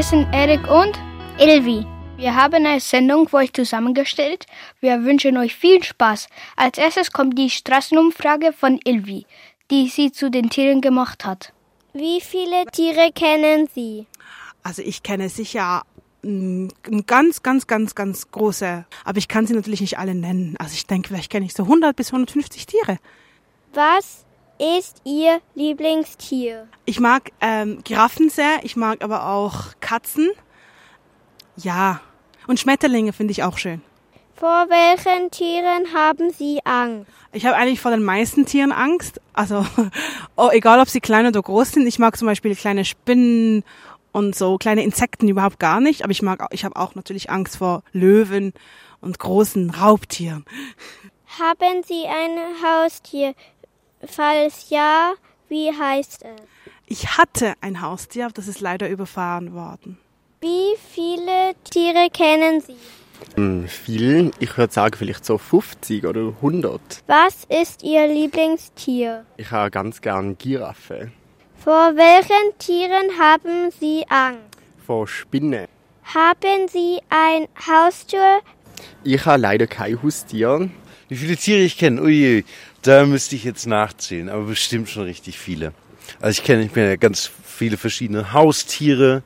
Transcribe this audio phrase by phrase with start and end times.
[0.00, 0.98] Wir sind Erik und
[1.38, 1.84] Ilvi.
[2.16, 4.46] Wir haben eine Sendung für euch zusammengestellt.
[4.80, 6.28] Wir wünschen euch viel Spaß.
[6.56, 9.26] Als erstes kommt die Straßenumfrage von Ilvi,
[9.70, 11.52] die sie zu den Tieren gemacht hat.
[11.92, 14.06] Wie viele Tiere kennen Sie?
[14.62, 15.82] Also ich kenne sicher
[16.22, 20.56] mm, ein ganz, ganz, ganz, ganz große, aber ich kann sie natürlich nicht alle nennen.
[20.58, 22.96] Also ich denke, vielleicht kenne ich so 100 bis 150 Tiere.
[23.74, 24.24] Was
[24.60, 26.68] ist Ihr Lieblingstier?
[26.84, 30.30] Ich mag ähm, Giraffen sehr, ich mag aber auch Katzen.
[31.56, 32.00] Ja,
[32.46, 33.82] und Schmetterlinge finde ich auch schön.
[34.34, 37.10] Vor welchen Tieren haben Sie Angst?
[37.32, 39.20] Ich habe eigentlich vor den meisten Tieren Angst.
[39.32, 39.66] Also
[40.36, 41.86] oh, egal, ob sie klein oder groß sind.
[41.86, 43.64] Ich mag zum Beispiel kleine Spinnen
[44.12, 46.04] und so kleine Insekten überhaupt gar nicht.
[46.04, 48.52] Aber ich mag, ich habe auch natürlich Angst vor Löwen
[49.00, 50.44] und großen Raubtieren.
[51.38, 53.34] Haben Sie ein Haustier?
[54.06, 55.14] Falls ja,
[55.48, 56.40] wie heißt es?
[56.86, 59.98] Ich hatte ein Haustier, aber das ist leider überfahren worden.
[60.40, 62.76] Wie viele Tiere kennen Sie?
[63.36, 64.30] Hm, viel.
[64.38, 66.80] Ich würde sagen, vielleicht so 50 oder 100.
[67.06, 69.26] Was ist Ihr Lieblingstier?
[69.36, 71.12] Ich habe ganz gern Giraffe.
[71.62, 74.40] Vor welchen Tieren haben Sie Angst?
[74.86, 75.66] Vor Spinnen.
[76.02, 78.40] Haben Sie ein Haustier?
[79.04, 80.70] Ich habe leider kein Haustier.
[81.08, 82.00] Wie viele Tiere ich kenne?
[82.02, 82.44] Ui,
[82.82, 85.72] da müsste ich jetzt nachzählen, aber bestimmt schon richtig viele.
[86.20, 89.22] Also ich kenne ich ja ganz viele verschiedene Haustiere.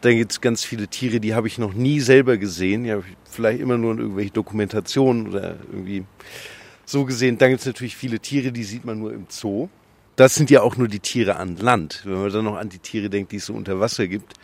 [0.00, 2.84] Dann gibt es ganz viele Tiere, die habe ich noch nie selber gesehen.
[2.84, 6.04] Die habe ich vielleicht immer nur in irgendwelchen Dokumentationen oder irgendwie
[6.86, 7.38] so gesehen.
[7.38, 9.68] Dann gibt es natürlich viele Tiere, die sieht man nur im Zoo.
[10.16, 12.02] Das sind ja auch nur die Tiere an Land.
[12.04, 14.34] Wenn man dann noch an die Tiere denkt, die es so unter Wasser gibt.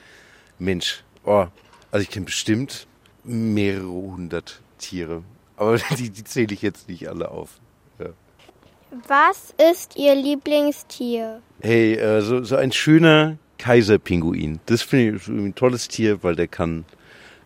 [0.58, 1.46] Mensch, oh,
[1.90, 2.86] also ich kenne bestimmt
[3.24, 5.24] mehrere hundert Tiere.
[5.56, 7.58] Aber die, die zähle ich jetzt nicht alle auf.
[9.08, 11.42] Was ist Ihr Lieblingstier?
[11.60, 14.60] Hey, äh, so, so ein schöner Kaiserpinguin.
[14.66, 16.84] Das finde ich ein tolles Tier, weil der kann,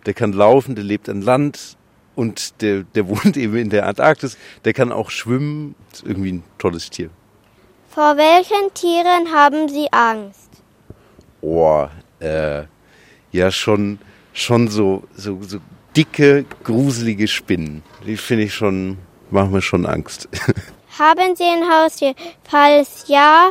[0.05, 1.79] der kann laufen, der lebt an Land
[2.17, 4.37] und der, der wohnt eben in der Antarktis.
[4.67, 5.75] Der kann auch schwimmen.
[5.91, 7.09] Das ist irgendwie ein tolles Tier.
[7.89, 10.51] Vor welchen Tieren haben Sie Angst?
[11.41, 11.87] Oh,
[12.21, 12.65] äh,
[13.33, 14.01] ja, schon,
[14.35, 15.61] schon so, so, so
[15.97, 17.83] dicke, gruselige Spinnen.
[18.07, 18.99] Die finde ich schon,
[19.31, 20.29] machen mir schon Angst.
[20.99, 22.15] Haben Sie ein Haustier?
[22.43, 23.51] Falls ja,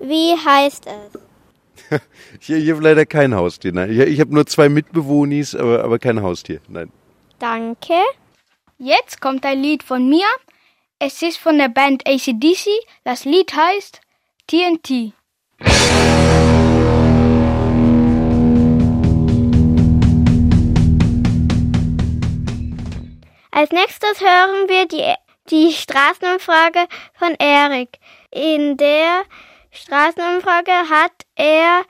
[0.00, 2.00] wie heißt es?
[2.40, 3.72] ich, ich habe leider kein Haustier.
[3.72, 3.90] Nein.
[3.90, 6.60] Ich, ich habe nur zwei Mitbewohnis, aber, aber kein Haustier.
[6.68, 6.92] Nein.
[7.40, 7.94] Danke.
[8.78, 10.26] Jetzt kommt ein Lied von mir.
[11.00, 12.68] Es ist von der Band ACDC.
[13.02, 14.00] Das Lied heißt
[14.46, 15.14] TNT.
[23.50, 25.02] Als nächstes hören wir die,
[25.50, 27.98] die Straßenumfrage von Erik.
[28.30, 29.22] In der
[29.70, 31.84] Straßenumfrage hat er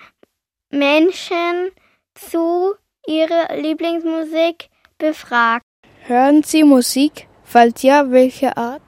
[0.70, 1.70] Menschen
[2.14, 2.74] zu
[3.06, 4.68] ihrer Lieblingsmusik
[4.98, 5.64] befragt.
[6.06, 7.26] Hören Sie Musik?
[7.44, 8.82] Falls ja, welche Art?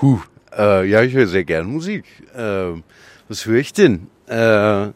[0.00, 0.20] Huh,
[0.56, 2.04] äh, ja, ich höre sehr gern Musik.
[2.34, 2.80] Äh,
[3.28, 4.08] was höre ich denn?
[4.26, 4.88] Äh,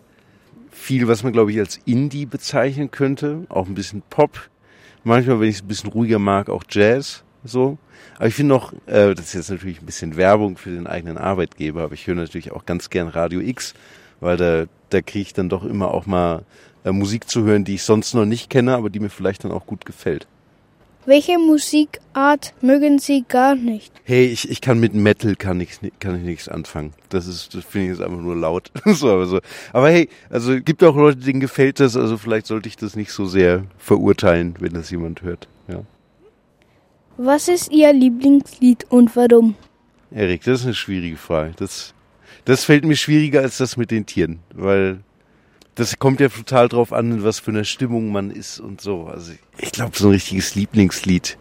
[0.71, 3.45] viel, was man, glaube ich, als Indie bezeichnen könnte.
[3.49, 4.49] Auch ein bisschen Pop.
[5.05, 7.25] Manchmal, wenn ich es ein bisschen ruhiger mag, auch Jazz.
[7.45, 7.79] So.
[8.17, 11.19] Aber ich finde noch, äh, das ist jetzt natürlich ein bisschen Werbung für den eigenen
[11.19, 13.75] Arbeitgeber, aber ich höre natürlich auch ganz gern Radio X,
[14.21, 16.45] weil da, da kriege ich dann doch immer auch mal
[16.85, 19.53] äh, Musik zu hören, die ich sonst noch nicht kenne, aber die mir vielleicht dann
[19.53, 20.27] auch gut gefällt.
[21.07, 23.91] Welche Musikart mögen Sie gar nicht?
[24.05, 26.93] Hey, ich, ich kann mit Metal kann ich, kann ich nichts anfangen.
[27.09, 28.71] Das ist, das finde ich jetzt einfach nur laut.
[28.85, 29.41] so, aber, so.
[29.73, 33.13] aber hey, also gibt auch Leute, denen gefällt das, also vielleicht sollte ich das nicht
[33.13, 35.49] so sehr verurteilen, wenn das jemand hört.
[37.17, 39.55] Was ist Ihr Lieblingslied und warum?
[40.11, 41.53] Erik, das ist eine schwierige Frage.
[41.57, 41.95] Das,
[42.45, 45.01] das fällt mir schwieriger als das mit den Tieren, weil
[45.75, 49.07] das kommt ja total drauf an, in was für einer Stimmung man ist und so.
[49.07, 51.39] Also ich glaube, so ein richtiges Lieblingslied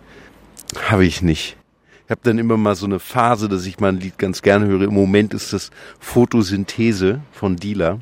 [0.90, 1.57] habe ich nicht.
[2.06, 4.66] Ich habe dann immer mal so eine Phase, dass ich mal ein Lied ganz gerne
[4.66, 4.84] höre.
[4.84, 8.00] Im Moment ist das Photosynthese von Dila.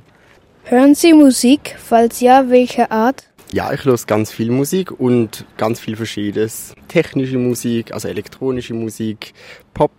[0.64, 1.76] Hören Sie Musik?
[1.78, 3.28] Falls ja, welche Art?
[3.54, 6.76] Ja, ich höre ganz viel Musik und ganz viel Verschiedenes.
[6.90, 9.34] Technische Musik, also elektronische Musik,
[9.74, 9.92] Pop,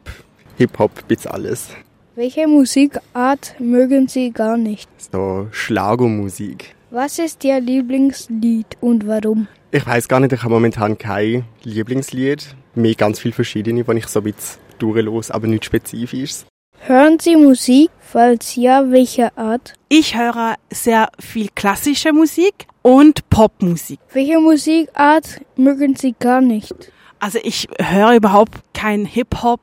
[0.58, 1.70] Hip-Hop, bis alles.
[2.14, 4.90] Welche Musikart mögen Sie gar nicht?
[5.12, 6.74] So Schlagermusik.
[6.90, 9.48] Was ist Ihr Lieblingslied und warum?
[9.70, 12.54] Ich weiß gar nicht, ich habe momentan kein Lieblingslied.
[12.74, 16.44] Mehr ganz viel verschiedene, wenn ich so ein bisschen durchlos, aber nicht spezifisch.
[16.80, 17.90] Hören Sie Musik?
[18.00, 19.74] Falls ja, welche Art?
[19.88, 24.00] Ich höre sehr viel klassische Musik und Popmusik.
[24.14, 26.74] Welche Musikart mögen Sie gar nicht?
[27.18, 29.60] Also ich höre überhaupt kein Hip-Hop.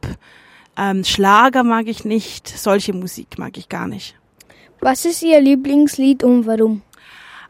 [0.77, 2.47] Ähm, Schlager mag ich nicht.
[2.47, 4.15] Solche Musik mag ich gar nicht.
[4.79, 6.83] Was ist Ihr Lieblingslied und warum?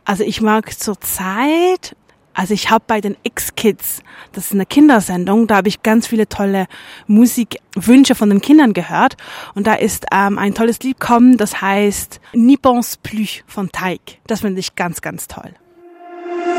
[0.06, 1.94] Also ich mag zurzeit,
[2.34, 4.02] also ich habe bei den X-Kids,
[4.32, 6.68] das ist eine Kindersendung, da habe ich ganz viele tolle
[7.08, 9.18] Musikwünsche von den Kindern gehört.
[9.56, 12.22] Und da ist ähm, ein tolles Lied kommen, das heißt
[12.62, 14.20] pense plus von Taik.
[14.28, 15.54] Das finde ich ganz, ganz toll.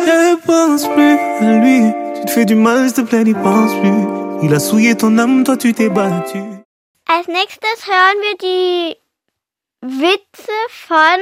[0.06, 1.93] Ne pense plus à lui.
[2.14, 4.44] Tu te fais du mal, s'il te plaît, n'y pense plus.
[4.44, 6.38] Il a souillé ton âme, toi tu t'es battu.
[7.08, 8.97] Als nächstes hören wir die
[9.81, 11.20] Witze von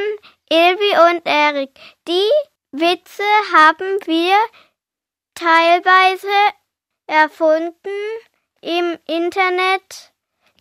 [0.51, 1.71] Ilvi und Erik.
[2.07, 2.31] Die
[2.73, 3.23] Witze
[3.55, 4.37] haben wir
[5.35, 6.29] teilweise
[7.07, 7.75] erfunden,
[8.61, 10.13] im Internet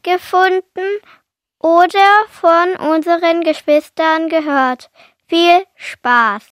[0.03, 0.87] gefunden
[1.59, 4.89] oder von unseren Geschwistern gehört.
[5.27, 6.52] Viel Spaß!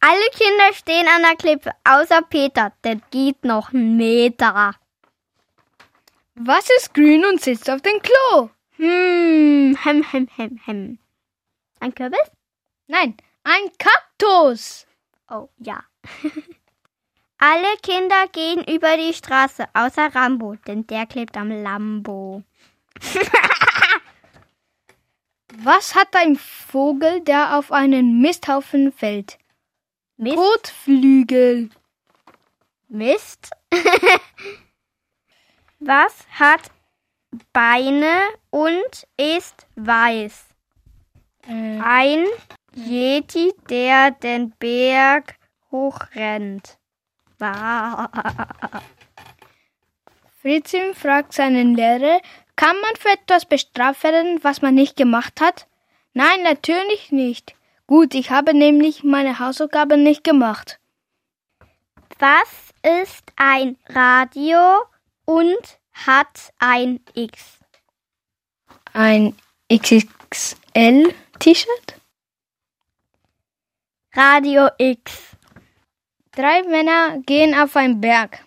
[0.00, 4.74] Alle Kinder stehen an der Klippe, außer Peter, der geht noch einen Meter.
[6.36, 8.50] Was ist grün und sitzt auf dem Klo?
[8.76, 10.98] Hm, hem, hem, hem, hem.
[11.80, 12.30] Ein Kürbis?
[12.86, 14.86] Nein, ein Kaktus.
[15.28, 15.82] Oh, ja.
[17.38, 22.44] Alle Kinder gehen über die Straße, außer Rambo, denn der klebt am Lambo.
[25.56, 29.38] Was hat ein Vogel, der auf einen Misthaufen fällt?
[30.18, 30.36] Mist?
[30.36, 31.70] Kotflügel.
[32.88, 33.50] Mist?
[35.78, 36.72] Was hat
[37.52, 38.18] Beine
[38.50, 40.46] und ist weiß?
[41.46, 42.24] Äh, Ein
[42.74, 45.36] Yeti, der den Berg
[45.70, 46.78] hochrennt.
[47.38, 48.08] Wow.
[50.42, 52.20] Fritzchen fragt seinen Lehrer,
[52.56, 55.68] kann man für etwas bestraft werden, was man nicht gemacht hat?
[56.12, 57.54] Nein, natürlich nicht.
[57.88, 60.78] Gut, ich habe nämlich meine Hausaufgaben nicht gemacht.
[62.18, 64.58] Was ist ein Radio
[65.24, 67.60] und hat ein X?
[68.92, 69.34] Ein
[69.72, 71.14] XXL-T-Shirt?
[74.12, 75.34] Radio X.
[76.32, 78.44] Drei Männer gehen auf einen Berg.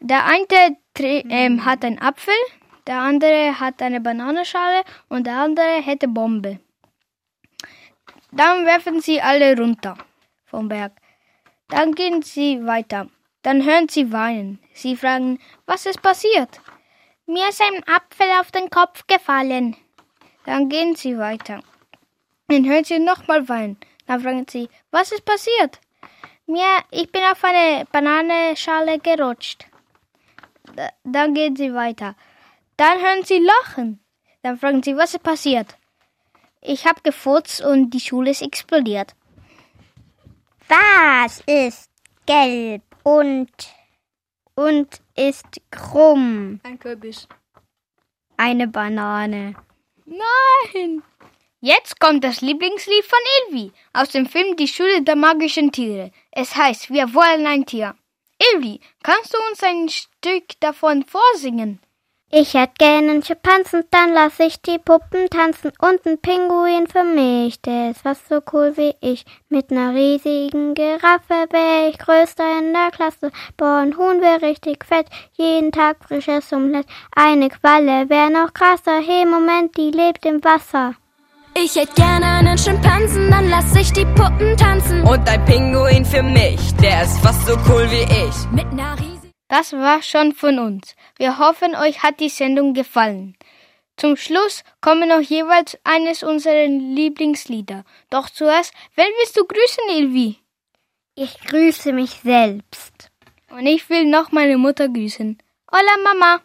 [0.00, 2.34] Der eine ähm, hat einen Apfel,
[2.86, 6.60] der andere hat eine Bananenschale und der andere hätte Bombe.
[8.32, 9.96] Dann werfen sie alle runter
[10.46, 10.92] vom Berg.
[11.68, 13.08] Dann gehen sie weiter.
[13.42, 14.58] Dann hören sie weinen.
[14.72, 16.60] Sie fragen, was ist passiert?
[17.26, 19.76] Mir ist ein Apfel auf den Kopf gefallen.
[20.44, 21.60] Dann gehen sie weiter.
[22.48, 23.76] Dann hören sie nochmal weinen.
[24.06, 25.80] Dann fragen sie, was ist passiert?
[26.46, 29.66] Mir, ich bin auf eine Bananenschale gerutscht.
[30.74, 32.14] Da- Dann gehen sie weiter.
[32.78, 34.00] Dann hören sie lachen.
[34.42, 35.76] Dann fragen sie, was ist passiert?
[36.60, 39.14] Ich habe gefurzt und die Schule ist explodiert.
[40.68, 41.90] Was ist
[42.26, 43.50] gelb und
[44.54, 46.60] und ist krumm?
[46.64, 47.28] Ein Kürbis.
[48.36, 49.54] Eine Banane.
[50.04, 51.02] Nein!
[51.60, 56.12] Jetzt kommt das Lieblingslied von Ilvi aus dem Film Die Schule der magischen Tiere.
[56.30, 57.96] Es heißt, wir wollen ein Tier.
[58.52, 61.80] Ilvi, kannst du uns ein Stück davon vorsingen?
[62.30, 67.02] Ich hätte gerne einen Schimpansen, dann lass ich die Puppen tanzen und einen Pinguin für
[67.02, 69.24] mich, der ist fast so cool wie ich.
[69.48, 73.32] Mit einer riesigen Giraffe wär ich größter in der Klasse.
[73.56, 75.06] Boah, ein Huhn wär richtig fett,
[75.38, 76.84] jeden Tag frisches Omelett.
[77.16, 80.92] Eine Qualle wär noch krasser, hey Moment, die lebt im Wasser.
[81.54, 85.02] Ich hätte gerne einen Schimpansen, dann lass ich die Puppen tanzen.
[85.04, 88.52] Und ein Pinguin für mich, der ist fast so cool wie ich.
[88.52, 89.17] Mit einer riesigen
[89.48, 90.94] Das war schon von uns.
[91.16, 93.36] Wir hoffen, euch hat die Sendung gefallen.
[93.96, 97.84] Zum Schluss kommen noch jeweils eines unserer Lieblingslieder.
[98.10, 100.38] Doch zuerst, wen willst du grüßen, Ilvi?
[101.14, 103.10] Ich grüße mich selbst.
[103.50, 105.38] Und ich will noch meine Mutter grüßen.
[105.72, 106.42] Hola, Mama.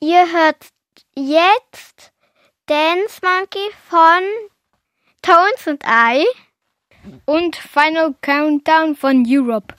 [0.00, 0.66] Ihr hört
[1.14, 2.12] jetzt
[2.66, 4.22] Dance Monkey von
[5.22, 6.26] Tones und I.
[7.24, 9.74] Und Final Countdown von Europe.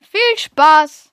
[0.00, 1.07] Viel Spaß!